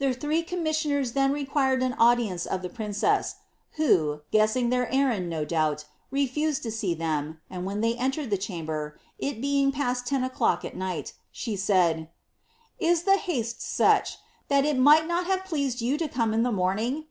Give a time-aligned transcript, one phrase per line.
[0.00, 3.36] The three commissioners then required an audience of the princess,
[3.74, 8.36] who, guessing their errand no doubt, refused to see them, and when they entered the
[8.38, 12.08] chamber, it being then past ten o'clock at night, she Mid, ^
[12.80, 14.18] Is the haste such,
[14.48, 17.04] that it might not have pleased you to come in the morning